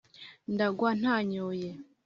[0.53, 1.69] ndagwa ntanyoye